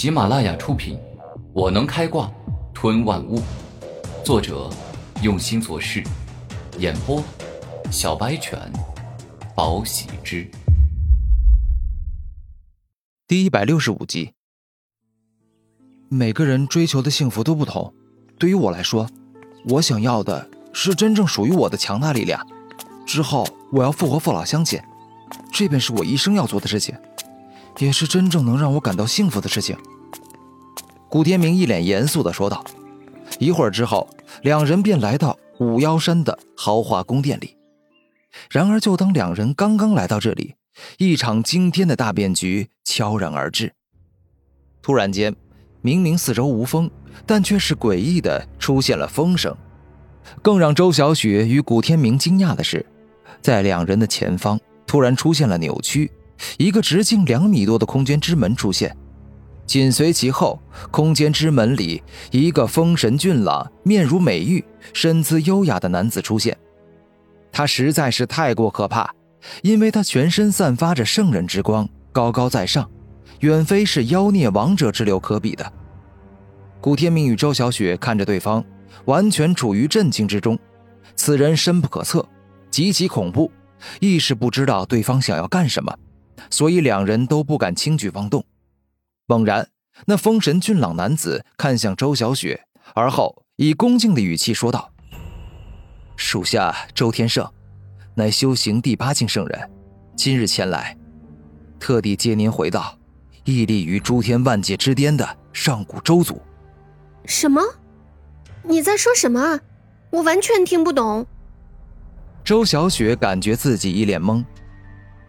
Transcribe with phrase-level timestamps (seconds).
[0.00, 0.96] 喜马拉雅出品，
[1.52, 2.32] 《我能开挂
[2.72, 3.38] 吞万物》，
[4.24, 4.70] 作者
[5.22, 6.02] 用心做事，
[6.78, 7.22] 演播
[7.90, 8.58] 小白犬，
[9.54, 10.50] 宝喜之，
[13.28, 14.32] 第一百六十五集。
[16.08, 17.92] 每个人追求的幸福都不同，
[18.38, 19.06] 对于我来说，
[19.68, 22.40] 我想要的是真正属于我的强大力量。
[23.04, 24.80] 之后，我要复活父老乡亲，
[25.52, 26.96] 这便是我一生要做的事情。
[27.78, 29.76] 也是真正能让我感到幸福的事情。
[31.08, 32.64] 古天明一脸严肃地说道。
[33.38, 34.08] 一会儿之后，
[34.42, 37.56] 两人便来到五妖山的豪华宫殿里。
[38.50, 40.54] 然而，就当两人刚刚来到这里，
[40.98, 43.72] 一场惊天的大变局悄然而至。
[44.82, 45.34] 突然间，
[45.80, 46.90] 明明四周无风，
[47.24, 49.56] 但却是诡异的出现了风声。
[50.42, 52.84] 更让周小雪与古天明惊讶的是，
[53.40, 56.10] 在两人的前方突然出现了扭曲。
[56.58, 58.96] 一个直径两米多的空间之门出现，
[59.66, 66.56] 紧随其后，空间之门里一个风神俊朗、面如美玉、身姿优雅的男子出现。
[67.52, 69.12] 他实在是太过可怕，
[69.62, 72.88] 因为他全身散发着圣人之光，高高在上，
[73.40, 75.72] 远非是妖孽王者之流可比的。
[76.80, 78.64] 古天明与周小雪看着对方，
[79.04, 80.58] 完全处于震惊之中。
[81.16, 82.26] 此人深不可测，
[82.70, 83.50] 极其恐怖，
[84.00, 85.94] 一时不知道对方想要干什么。
[86.48, 88.44] 所以两人都不敢轻举妄动。
[89.26, 89.68] 猛然，
[90.06, 94.92] 那风神俊朗男子看向周小雪，而后以恭敬的语气说道
[96.16, 97.48] ：“属下周天胜，
[98.14, 99.70] 乃修行第八境圣人，
[100.16, 100.96] 今日前来，
[101.78, 102.98] 特地接您回到
[103.44, 106.40] 屹立于诸天万界之巅的上古周族。”
[107.26, 107.62] 什么？
[108.62, 109.60] 你在说什么？
[110.10, 111.24] 我完全听不懂。
[112.42, 114.44] 周小雪感觉自己一脸懵，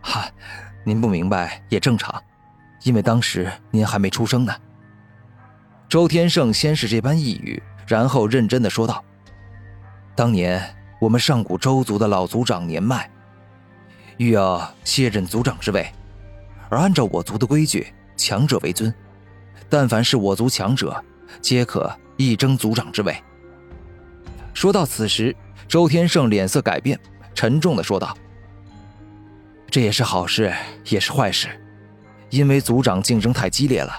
[0.00, 0.30] 哈。
[0.84, 2.22] 您不明白也正常，
[2.82, 4.54] 因为当时您还没出生呢。
[5.88, 9.04] 周天胜先是这般一语，然后认真的说道
[10.14, 10.62] ：“当年
[11.00, 13.10] 我们上古周族的老族长年迈，
[14.16, 15.86] 欲要卸任族长之位，
[16.68, 18.92] 而按照我族的规矩，强者为尊，
[19.68, 21.02] 但凡是我族强者，
[21.40, 23.16] 皆可一争族长之位。”
[24.54, 25.34] 说到此时，
[25.68, 26.98] 周天胜脸色改变，
[27.34, 28.16] 沉重的说道。
[29.70, 30.52] 这也是好事，
[30.86, 31.48] 也是坏事，
[32.30, 33.92] 因为族长竞争太激烈了，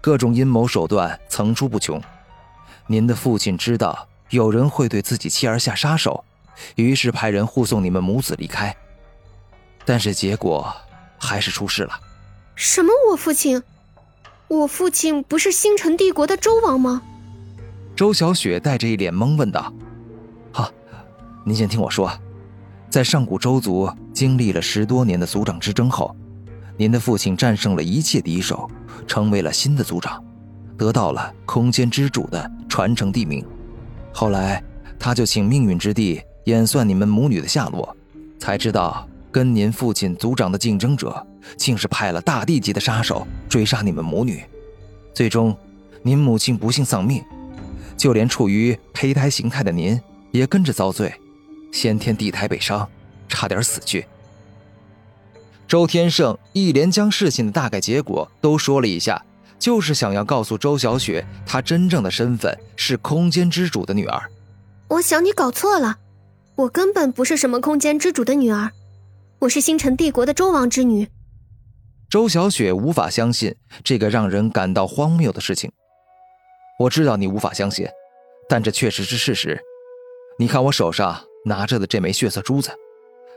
[0.00, 2.00] 各种阴谋手段层出不穷。
[2.86, 6.22] 您的父亲知道有人会对自己妻儿下杀手，
[6.74, 8.76] 于是派人护送你们母子离开，
[9.86, 10.70] 但是结果
[11.18, 11.98] 还是出事了。
[12.54, 12.92] 什么？
[13.10, 13.62] 我父亲？
[14.48, 17.00] 我父亲不是星辰帝国的周王吗？
[17.96, 19.72] 周小雪带着一脸懵问道
[20.52, 20.70] ：“好，
[21.46, 22.12] 您先听我说。”
[22.90, 26.14] 在上古周族经历了十多年的族长之争后，
[26.76, 28.70] 您的父亲战胜了一切敌手，
[29.08, 30.24] 成为了新的族长，
[30.78, 33.44] 得到了空间之主的传承地名。
[34.12, 34.62] 后来，
[35.00, 37.94] 他就请命运之地演算你们母女的下落，
[38.38, 41.26] 才知道跟您父亲族长的竞争者，
[41.56, 44.44] 竟是派了大帝级的杀手追杀你们母女。
[45.12, 45.56] 最终，
[46.02, 47.20] 您母亲不幸丧命，
[47.96, 51.12] 就连处于胚胎形态的您也跟着遭罪。
[51.72, 52.88] 先天地胎被伤，
[53.34, 54.06] 差点死去。
[55.66, 59.22] 周天胜一连将事情的大概结果都说了一下，
[59.58, 64.30] 就是想要告诉周小雪，她真正的身份是空间之主的女儿。
[64.88, 65.98] 我想你搞错了，
[66.54, 68.70] 我根本不是什么空间之主的女儿，
[69.40, 71.08] 我是星辰帝国的周王之女。
[72.08, 75.72] 周小雪无法相信这个让人感到荒谬的事情。
[76.78, 77.88] 我知道你无法相信，
[78.48, 79.60] 但这确实是事实。
[80.38, 81.24] 你看我手上。
[81.46, 82.70] 拿着的这枚血色珠子，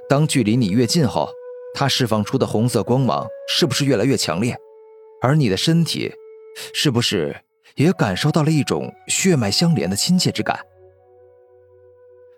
[0.10, 1.30] 当距离你越近后，
[1.74, 4.58] 它释放出的红色光芒是不是越来越强烈？
[5.22, 6.14] 而你的身体，
[6.74, 7.36] 是不是
[7.76, 10.60] 也感受到了一种血脉相连的亲切之感？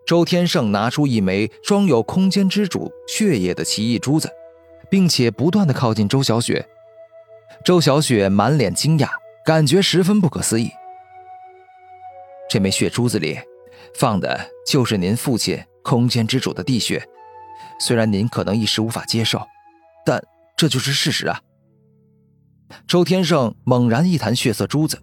[0.06, 4.30] 周天胜拿出一枚装有空间之主血液的奇异珠子，
[4.90, 6.68] 并且不断的靠近周小雪。
[7.64, 9.10] 周小雪满脸惊讶，
[9.46, 10.72] 感觉十分不可思议。
[12.50, 13.40] 这枚血珠子里。
[13.96, 17.04] 放的就是您父亲空间之主的地血，
[17.80, 19.42] 虽然您可能一时无法接受，
[20.06, 20.22] 但
[20.56, 21.42] 这就是事实啊！
[22.86, 25.02] 周天胜猛然一弹血色珠子，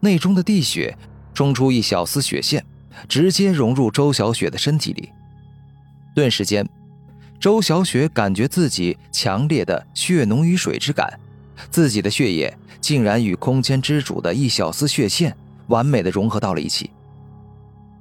[0.00, 0.96] 内中的地血
[1.34, 2.64] 冲出一小丝血线，
[3.08, 5.10] 直接融入周小雪的身体里。
[6.14, 6.68] 顿时间，
[7.40, 11.18] 周小雪感觉自己强烈的血浓于水之感，
[11.70, 15.36] 自己的血液竟然与空间之主的一小丝血线
[15.68, 16.90] 完美的融合到了一起。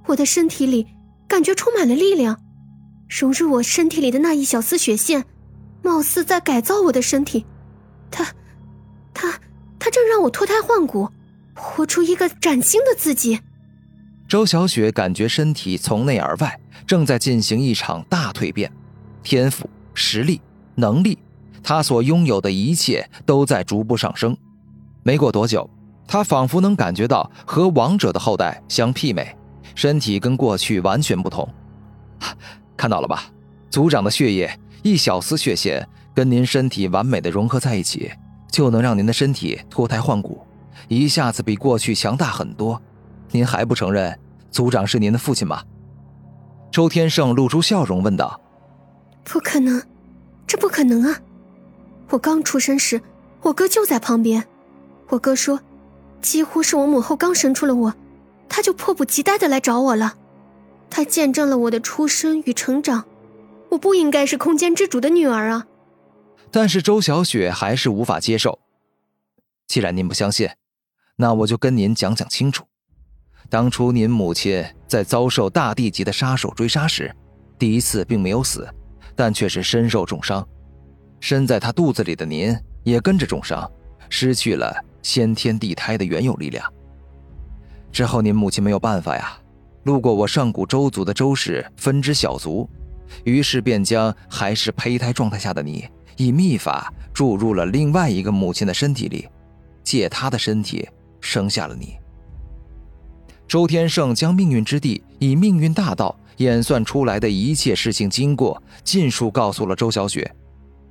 [0.06, 0.88] 我的身体里
[1.28, 2.40] 感觉充满了力量，
[3.08, 5.26] 融入我身体里的那一小丝血线，
[5.82, 7.46] 貌似在改造我的身体。
[8.12, 8.26] 他，
[9.14, 9.40] 他，
[9.80, 11.10] 他正让我脱胎换骨，
[11.56, 13.40] 活出一个崭新的自己。
[14.28, 18.72] 周小雪感觉身体从内而外正在进行一场大蜕变，
[19.24, 20.42] 天赋、实力、
[20.76, 21.18] 能力，
[21.64, 24.36] 她所拥有的一切都在逐步上升。
[25.04, 25.70] 没过多久，
[26.06, 29.34] 她仿佛能感觉到和王者的后代相媲美，
[29.76, 31.48] 身体跟过去完全不同。
[32.78, 33.26] 看到了吧，
[33.70, 38.12] 族长的血液一小丝血线跟您身体完美的融合在一起，
[38.52, 40.46] 就能让您的身体脱胎换骨，
[40.88, 42.82] 一下子比过去强大很多。
[43.32, 44.18] 您还不承认
[44.52, 45.64] 族长是您的父亲吗？
[46.72, 48.40] 周天胜露出笑容问道。
[49.24, 49.82] 不可能，
[50.46, 51.20] 这不可能啊！
[52.10, 53.02] 我刚出生时，
[53.42, 54.46] 我哥就在旁边。
[55.10, 55.60] 我哥说，
[56.22, 57.94] 几乎是我母后刚生出了我，
[58.48, 60.16] 他就迫不及待的来找我了。
[60.90, 63.06] 他见证了我的出生与成长，
[63.70, 65.68] 我不应该是空间之主的女儿啊！
[66.50, 68.60] 但是周小雪还是无法接受。
[69.68, 70.50] 既然您不相信，
[71.18, 72.64] 那我就跟您讲讲清楚。
[73.50, 77.14] 当初您母亲在遭受大地级的杀手追杀时，
[77.60, 78.68] 第一次并没有死，
[79.16, 80.48] 但却是身受重伤。
[81.20, 83.70] 身在她肚子里的您也跟着重伤，
[84.10, 86.74] 失去了先天地胎的原有力量。
[87.92, 89.38] 之后您母亲没有办法呀，
[89.88, 92.70] 路过我上古周族的周氏分支小族，
[93.24, 95.88] 于是便将还是胚胎状态下的你
[96.18, 99.30] 以秘法注入了另外一个母亲的身体里，
[99.86, 100.86] 借她的身体
[101.22, 101.96] 生下了你。
[103.48, 110.30] 周天胜将命运之地以命运大道演算出来的一切事情经过尽数告诉了周小雪。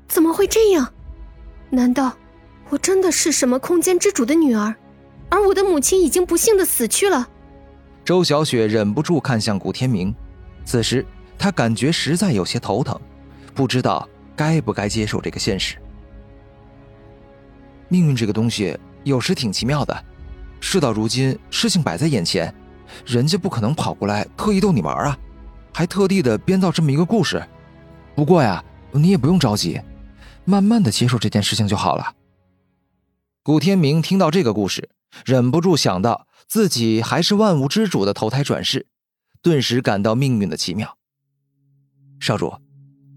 [0.08, 0.90] 怎么会这样？
[1.68, 2.16] 难道
[2.70, 4.74] 我真的是什么空间之主的女儿？
[5.28, 7.28] 而我的母亲已经不幸的死去了。
[8.06, 10.14] 周小雪忍不住看向古天明，
[10.64, 11.04] 此时
[11.36, 12.96] 她感觉实在有些头疼，
[13.52, 15.76] 不知道该不该接受这个现实。
[17.88, 20.04] 命运这个东西有时挺奇妙的。
[20.60, 22.54] 事到如今，事情摆在眼前，
[23.04, 25.18] 人家不可能跑过来特意逗你玩啊，
[25.74, 27.44] 还特地的编造这么一个故事。
[28.14, 29.80] 不过呀，你也不用着急，
[30.44, 32.14] 慢慢的接受这件事情就好了。
[33.42, 34.88] 古天明听到这个故事，
[35.24, 38.86] 忍不住想到自己还是万物之主的投胎转世，
[39.42, 40.96] 顿时感到命运的奇妙。
[42.20, 42.54] 少主，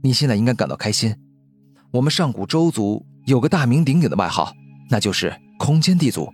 [0.04, 1.16] 你现在应该感到开心，
[1.92, 4.54] 我们上古周族有个大名鼎鼎的外号，
[4.90, 6.32] 那就是空间地族。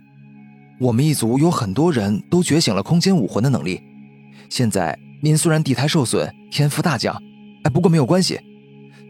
[0.78, 3.82] 我们一族有很多人都觉醒了空间武魂的能力。
[4.50, 7.20] 现在您虽然地胎受损，天赋大降，
[7.64, 8.38] 哎，不过没有关系，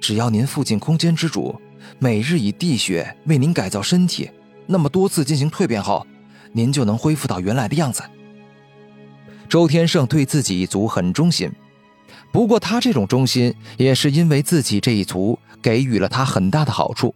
[0.01, 1.61] 只要您父亲空间之主
[1.99, 4.31] 每日以地血为您改造身体，
[4.67, 6.07] 那么多次进行蜕变后，
[6.57, 8.03] 您就能恢复到原来的样子。
[9.47, 11.53] 周天胜对自己一族很忠心，
[12.33, 17.15] 不过他这种忠心也是因为自己这一族给予了他很大的好处。